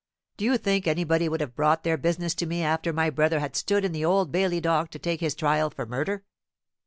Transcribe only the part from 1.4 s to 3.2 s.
have brought their business to me after my